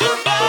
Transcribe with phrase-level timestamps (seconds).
[0.00, 0.45] goodbye.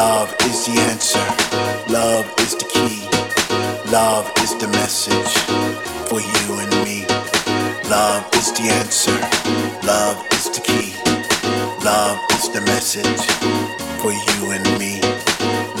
[0.00, 1.26] Love is the answer.
[1.92, 3.04] Love is the key.
[3.92, 5.32] Love is the message
[6.08, 7.04] for you and me.
[7.90, 9.18] Love is the answer.
[9.86, 10.94] Love is the key.
[11.84, 13.24] Love is the message
[14.00, 15.02] for you and me.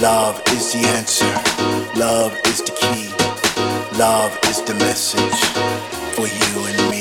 [0.02, 1.32] Love is the answer.
[1.98, 3.08] Love is the key.
[3.98, 5.40] Love is the message
[6.14, 6.99] for you and me.